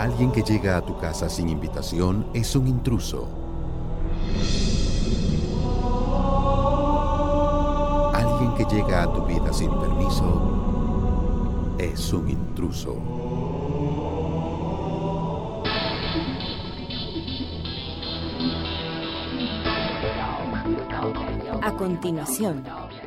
[0.00, 3.28] Alguien que llega a tu casa sin invitación es un intruso.
[8.14, 12.96] Alguien que llega a tu vida sin permiso es un intruso.
[21.60, 22.64] A continuación,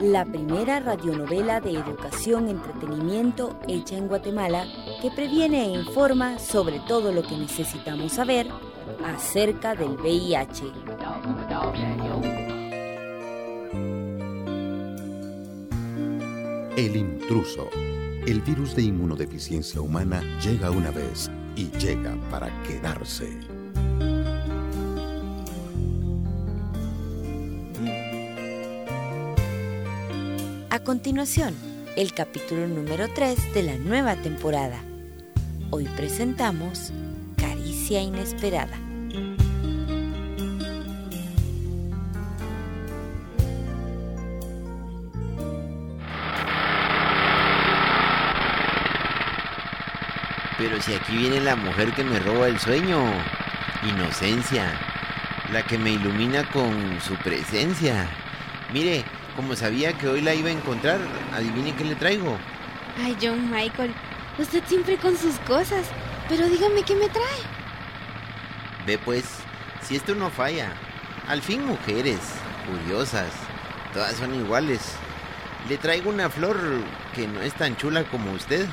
[0.00, 4.66] la primera radionovela de educación entretenimiento hecha en Guatemala
[5.04, 8.48] que previene e informa sobre todo lo que necesitamos saber
[9.04, 10.64] acerca del VIH.
[16.78, 17.68] El intruso.
[18.26, 23.28] El virus de inmunodeficiencia humana llega una vez y llega para quedarse.
[30.70, 31.54] A continuación,
[31.94, 34.82] el capítulo número 3 de la nueva temporada.
[35.70, 36.92] Hoy presentamos
[37.36, 38.76] Caricia Inesperada.
[50.58, 53.02] Pero si aquí viene la mujer que me roba el sueño,
[53.82, 54.72] inocencia,
[55.52, 58.08] la que me ilumina con su presencia.
[58.72, 59.04] Mire,
[59.36, 60.98] como sabía que hoy la iba a encontrar,
[61.32, 62.38] adivine qué le traigo.
[63.02, 63.92] Ay, John Michael,
[64.38, 65.86] usted siempre con sus cosas,
[66.28, 67.24] pero dígame qué me trae.
[68.86, 69.24] Ve pues,
[69.82, 70.72] si esto no falla,
[71.28, 72.20] al fin mujeres,
[72.66, 73.32] curiosas,
[73.92, 74.80] todas son iguales.
[75.68, 76.58] Le traigo una flor
[77.14, 78.66] que no es tan chula como usted,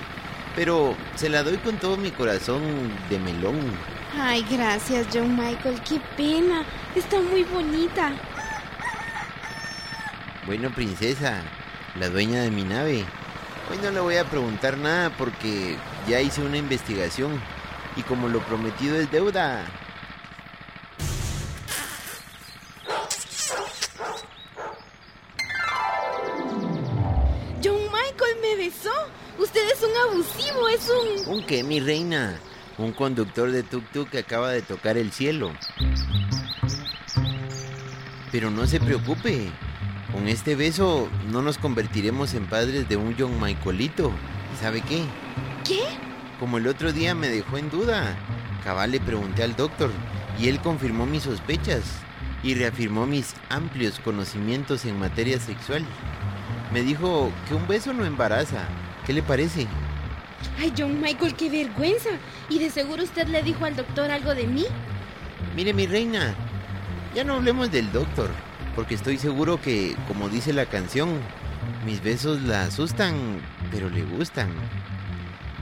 [0.55, 2.61] pero se la doy con todo mi corazón
[3.09, 3.59] de melón.
[4.19, 6.63] Ay, gracias, John Michael, qué pena,
[6.95, 8.11] está muy bonita.
[10.45, 11.41] Bueno, princesa,
[11.97, 13.05] la dueña de mi nave.
[13.71, 17.41] Hoy no le voy a preguntar nada porque ya hice una investigación
[17.95, 19.65] y como lo prometido es deuda.
[27.63, 28.91] John Michael me besó.
[29.39, 31.35] Usted es un abusivo, es un...
[31.35, 32.37] ¿Un qué, mi reina?
[32.77, 35.53] Un conductor de tuk-tuk que acaba de tocar el cielo.
[38.33, 39.49] Pero no se preocupe.
[40.13, 44.11] Con este beso no nos convertiremos en padres de un John Michaelito.
[44.53, 45.03] ¿Y sabe qué?
[45.65, 45.79] ¿Qué?
[46.39, 48.17] Como el otro día me dejó en duda.
[48.63, 49.89] Cabal le pregunté al doctor
[50.37, 51.83] y él confirmó mis sospechas
[52.43, 55.85] y reafirmó mis amplios conocimientos en materia sexual.
[56.73, 58.65] Me dijo que un beso no embaraza.
[59.05, 59.67] ¿Qué le parece?
[60.59, 62.09] Ay, John Michael, qué vergüenza.
[62.49, 64.65] ¿Y de seguro usted le dijo al doctor algo de mí?
[65.55, 66.33] Mire, mi reina,
[67.15, 68.29] ya no hablemos del doctor,
[68.75, 71.09] porque estoy seguro que, como dice la canción,
[71.85, 73.15] mis besos la asustan,
[73.71, 74.49] pero le gustan.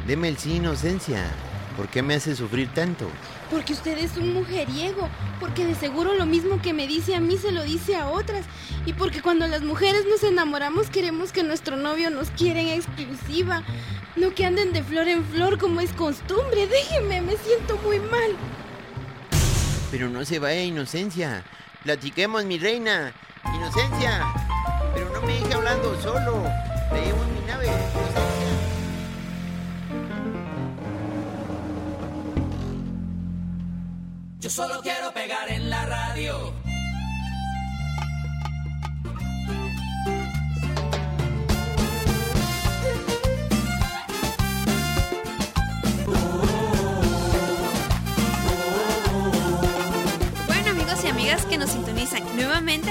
[0.07, 1.25] Deme el sí, inocencia.
[1.75, 3.09] ¿Por qué me hace sufrir tanto?
[3.49, 5.07] Porque usted es un mujeriego,
[5.39, 8.45] porque de seguro lo mismo que me dice a mí se lo dice a otras,
[8.85, 13.63] y porque cuando las mujeres nos enamoramos queremos que nuestro novio nos quiera en exclusiva,
[14.17, 16.67] no que anden de flor en flor como es costumbre.
[16.67, 18.35] Déjeme, me siento muy mal.
[19.89, 21.45] Pero no se vaya, inocencia.
[21.83, 23.13] Platiquemos, mi reina.
[23.55, 24.25] Inocencia.
[24.93, 26.43] Pero no me deje hablando solo.
[26.91, 27.67] Le llevo en mi nave.
[27.67, 28.19] Inocencia.
[34.39, 36.58] Yo solo quiero pegar en la radio.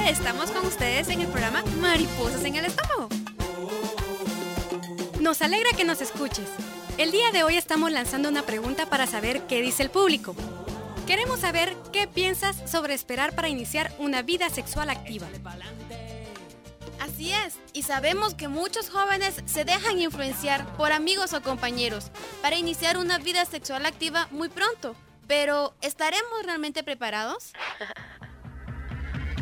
[0.08, 3.10] Estamos con ustedes en el programa Mariposas en el Estómago.
[5.20, 6.48] Nos alegra que nos escuches.
[6.96, 10.34] El día de hoy estamos lanzando una pregunta para saber qué dice el público.
[11.06, 15.26] Queremos saber qué piensas sobre esperar para iniciar una vida sexual activa.
[17.00, 22.56] Así es, y sabemos que muchos jóvenes se dejan influenciar por amigos o compañeros para
[22.56, 24.96] iniciar una vida sexual activa muy pronto.
[25.26, 27.52] Pero, ¿estaremos realmente preparados?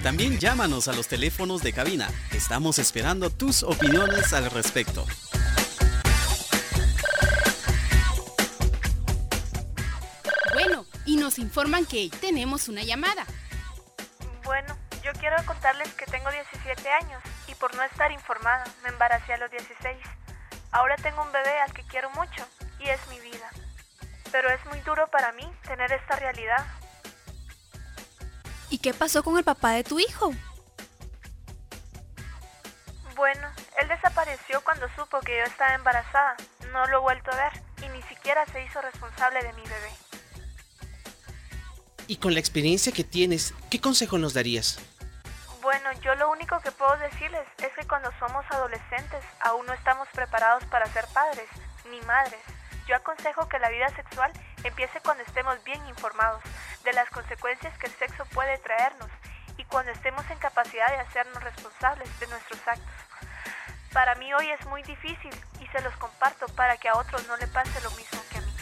[0.02, 2.08] También llámanos a los teléfonos de cabina.
[2.32, 5.04] Estamos esperando tus opiniones al respecto.
[10.54, 13.26] Bueno, y nos informan que tenemos una llamada.
[14.44, 19.34] Bueno, yo quiero contarles que tengo 17 años y por no estar informada me embaracé
[19.34, 19.96] a los 16.
[20.72, 22.46] Ahora tengo un bebé al que quiero mucho
[22.78, 23.50] y es mi vida.
[24.32, 26.64] Pero es muy duro para mí tener esta realidad.
[28.70, 30.32] ¿Y qué pasó con el papá de tu hijo?
[33.14, 33.48] Bueno,
[33.80, 36.36] él desapareció cuando supo que yo estaba embarazada.
[36.72, 39.90] No lo he vuelto a ver y ni siquiera se hizo responsable de mi bebé.
[42.08, 44.78] Y con la experiencia que tienes, ¿qué consejo nos darías?
[45.62, 50.06] Bueno, yo lo único que puedo decirles es que cuando somos adolescentes aún no estamos
[50.12, 51.48] preparados para ser padres
[51.90, 52.40] ni madres.
[52.86, 54.30] Yo aconsejo que la vida sexual
[54.62, 56.42] empiece cuando estemos bien informados
[56.86, 59.10] de las consecuencias que el sexo puede traernos
[59.58, 62.94] y cuando estemos en capacidad de hacernos responsables de nuestros actos.
[63.92, 67.36] Para mí hoy es muy difícil y se los comparto para que a otros no
[67.38, 68.52] le pase lo mismo que a mí.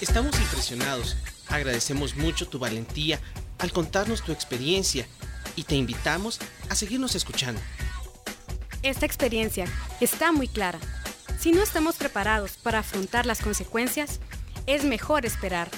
[0.00, 1.16] Estamos impresionados.
[1.48, 3.20] Agradecemos mucho tu valentía
[3.60, 5.06] al contarnos tu experiencia
[5.54, 7.60] y te invitamos a seguirnos escuchando.
[8.82, 9.66] Esta experiencia
[10.00, 10.80] está muy clara.
[11.44, 14.18] Si no estamos preparados para afrontar las consecuencias,
[14.66, 15.68] es mejor esperar.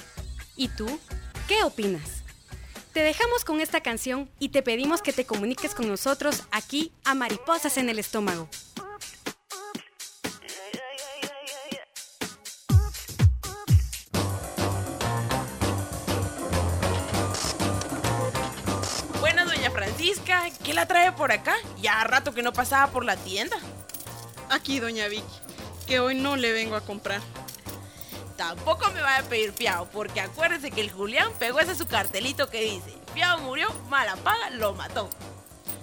[0.54, 1.00] ¿Y tú?
[1.48, 2.22] ¿Qué opinas?
[2.92, 7.16] Te dejamos con esta canción y te pedimos que te comuniques con nosotros aquí a
[7.16, 8.48] Mariposas en el Estómago.
[19.18, 21.56] Buena doña Francisca, ¿qué la trae por acá?
[21.82, 23.56] Ya rato que no pasaba por la tienda.
[24.48, 25.24] Aquí, doña Vicky,
[25.86, 27.22] que hoy no le vengo a comprar.
[28.36, 32.50] Tampoco me vaya a pedir fiado, porque acuérdese que el Julián pegó ese su cartelito
[32.50, 35.08] que dice, fiado murió, mala paga, lo mató.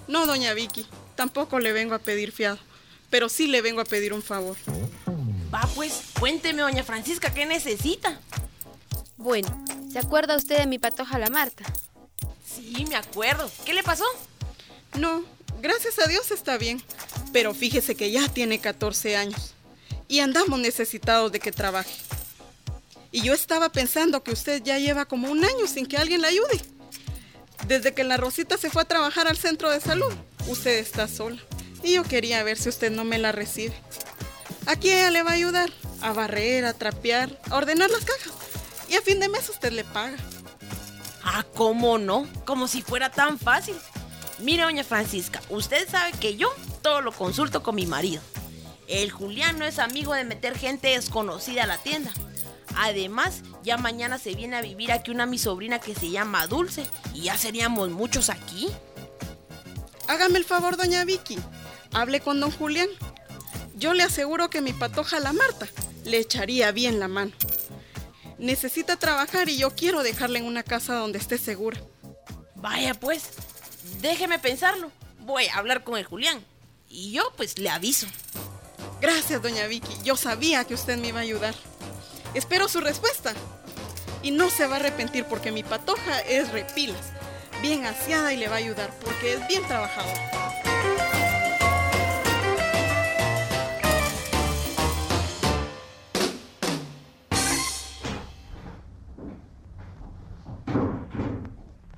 [0.06, 0.86] No, doña Vicky,
[1.16, 2.58] tampoco le vengo a pedir fiado,
[3.10, 4.56] pero sí le vengo a pedir un favor.
[5.52, 8.20] Va pues, cuénteme, doña Francisca, ¿qué necesita?
[9.16, 11.64] Bueno, ¿se acuerda usted de mi patoja la Marta?
[12.44, 13.50] Sí, me acuerdo.
[13.64, 14.04] ¿Qué le pasó?
[14.96, 15.24] No,
[15.60, 16.80] gracias a Dios está bien,
[17.32, 19.53] pero fíjese que ya tiene 14 años
[20.08, 21.94] y andamos necesitados de que trabaje.
[23.10, 26.28] Y yo estaba pensando que usted ya lleva como un año sin que alguien la
[26.28, 26.60] ayude.
[27.68, 30.12] Desde que la Rosita se fue a trabajar al centro de salud,
[30.48, 31.40] usted está sola.
[31.82, 33.74] Y yo quería ver si usted no me la recibe.
[34.66, 35.70] Aquí ella le va a ayudar
[36.00, 38.32] a barrer, a trapear, a ordenar las cajas.
[38.88, 40.16] Y a fin de mes usted le paga.
[41.22, 42.28] Ah, ¿cómo no?
[42.44, 43.76] Como si fuera tan fácil.
[44.40, 46.52] Mire, doña Francisca, usted sabe que yo
[46.82, 48.20] todo lo consulto con mi marido.
[48.88, 52.12] El Julián no es amigo de meter gente desconocida a la tienda.
[52.76, 56.86] Además, ya mañana se viene a vivir aquí una mi sobrina que se llama Dulce
[57.14, 58.68] y ya seríamos muchos aquí.
[60.08, 61.38] Hágame el favor, doña Vicky.
[61.92, 62.88] Hable con don Julián.
[63.76, 65.66] Yo le aseguro que mi patoja la Marta
[66.04, 67.32] le echaría bien la mano.
[68.38, 71.80] Necesita trabajar y yo quiero dejarla en una casa donde esté segura.
[72.56, 73.30] Vaya pues,
[74.00, 74.90] déjeme pensarlo.
[75.20, 76.44] Voy a hablar con el Julián.
[76.88, 78.06] Y yo pues le aviso.
[79.04, 79.92] Gracias, doña Vicky.
[80.02, 81.54] Yo sabía que usted me iba a ayudar.
[82.32, 83.34] Espero su respuesta.
[84.22, 87.12] Y no se va a arrepentir porque mi patoja es repilas,
[87.60, 90.16] bien aseada y le va a ayudar porque es bien trabajador.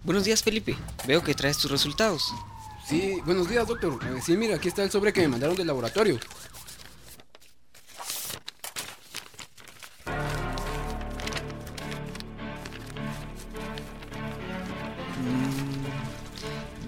[0.03, 0.77] Buenos días, Felipe.
[1.07, 2.35] Veo que traes tus resultados.
[2.85, 3.97] Sí, buenos días, doctor.
[4.07, 6.19] Eh, sí, mira, aquí está el sobre que me mandaron del laboratorio.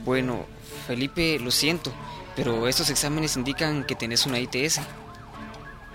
[0.08, 0.46] Bueno,
[0.87, 1.93] Felipe, lo siento,
[2.34, 4.81] pero estos exámenes indican que tenés una ITS.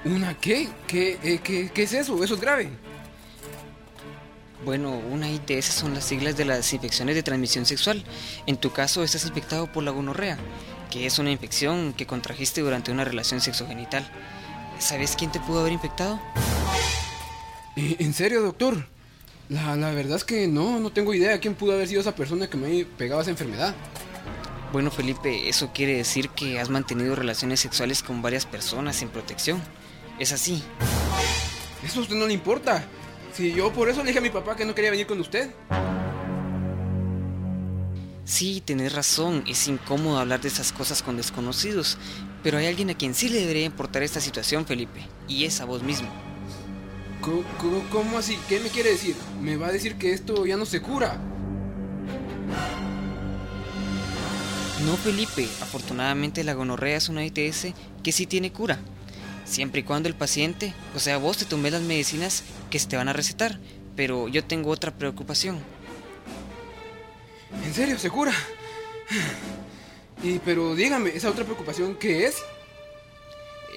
[0.05, 0.69] ¿Una qué?
[0.85, 2.23] ¿Qué, eh, qué, qué es eso?
[2.23, 2.69] ¿Eso es grave?
[4.63, 8.03] Bueno, una ITS son las siglas de las infecciones de transmisión sexual.
[8.45, 10.37] En tu caso estás infectado por la gonorrea,
[10.91, 14.07] que es una infección que contrajiste durante una relación sexogenital.
[14.77, 16.21] ¿Sabes quién te pudo haber infectado?
[17.75, 18.85] Eh, ¿En serio, doctor?
[19.49, 22.47] La, la, verdad es que no, no tengo idea quién pudo haber sido esa persona
[22.47, 23.73] que me pegaba esa enfermedad.
[24.73, 29.61] Bueno, Felipe, eso quiere decir que has mantenido relaciones sexuales con varias personas sin protección.
[30.17, 30.63] ¿Es así?
[31.85, 32.83] Eso a usted no le importa.
[33.35, 35.51] Si yo por eso le dije a mi papá que no quería venir con usted.
[38.25, 41.99] Sí, tenés razón, es incómodo hablar de esas cosas con desconocidos,
[42.41, 45.65] pero hay alguien a quien sí le debería importar esta situación, Felipe, y es a
[45.65, 46.09] vos mismo.
[47.21, 48.39] ¿Cómo, cómo, cómo así?
[48.49, 49.15] ¿Qué me quiere decir?
[49.39, 51.21] ¿Me va a decir que esto ya no se cura?
[54.85, 57.67] No, Felipe, afortunadamente la gonorrea es una ITS
[58.03, 58.79] que sí tiene cura
[59.45, 62.97] siempre y cuando el paciente, o sea, vos te tomes las medicinas que se te
[62.97, 63.59] van a recetar,
[63.95, 65.59] pero yo tengo otra preocupación.
[67.63, 68.33] ¿En serio, se cura?
[70.23, 72.37] Y pero dígame, esa otra preocupación qué es?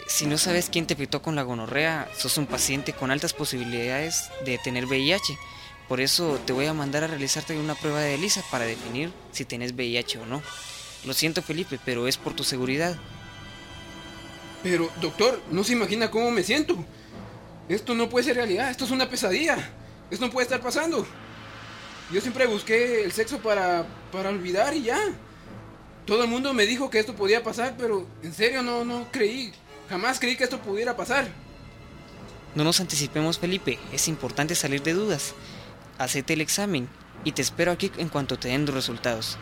[0.06, 4.30] Si no sabes quién te afectó con la gonorrea, sos un paciente con altas posibilidades
[4.44, 5.36] de tener VIH.
[5.88, 9.44] Por eso te voy a mandar a realizarte una prueba de ELISA para definir si
[9.44, 10.42] tienes VIH o no.
[11.06, 12.96] Lo siento Felipe, pero es por tu seguridad.
[14.62, 16.76] Pero, doctor, no se imagina cómo me siento.
[17.68, 19.56] Esto no puede ser realidad, esto es una pesadilla.
[20.10, 21.06] Esto no puede estar pasando.
[22.12, 25.00] Yo siempre busqué el sexo para, para olvidar y ya.
[26.04, 29.52] Todo el mundo me dijo que esto podía pasar, pero en serio no, no creí.
[29.88, 31.28] Jamás creí que esto pudiera pasar.
[32.54, 33.78] No nos anticipemos, Felipe.
[33.92, 35.34] Es importante salir de dudas.
[35.98, 36.88] Hacete el examen
[37.24, 39.36] y te espero aquí en cuanto te den los resultados.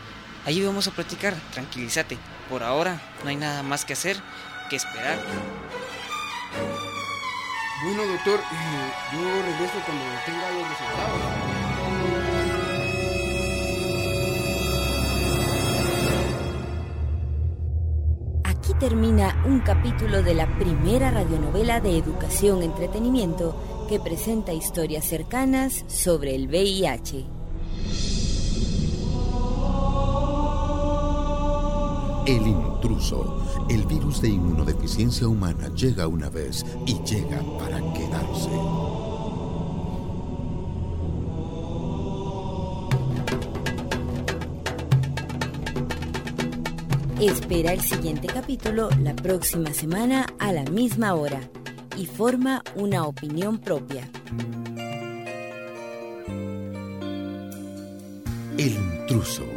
[0.46, 2.18] Allí vamos a practicar, tranquilízate.
[2.50, 4.16] Por ahora no hay nada más que hacer
[4.68, 5.18] que esperar.
[7.82, 11.20] Bueno, doctor, eh, yo regreso cuando tenga los resultados.
[18.44, 25.84] Aquí termina un capítulo de la primera radionovela de educación entretenimiento que presenta historias cercanas
[25.88, 27.24] sobre el VIH.
[32.26, 33.66] El intruso.
[33.68, 38.48] El virus de inmunodeficiencia humana llega una vez y llega para quedarse.
[47.20, 51.40] Espera el siguiente capítulo la próxima semana a la misma hora
[51.98, 54.08] y forma una opinión propia.
[58.56, 59.53] El intruso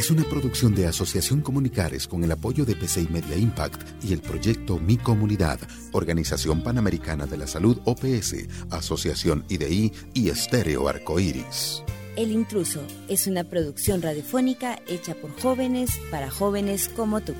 [0.00, 4.22] es una producción de Asociación Comunicares con el apoyo de PCI Media Impact y el
[4.22, 5.60] proyecto Mi Comunidad,
[5.92, 11.82] Organización Panamericana de la Salud OPS, Asociación IDI y Estéreo Arcoíris.
[12.16, 17.34] El intruso es una producción radiofónica hecha por jóvenes para jóvenes como tú.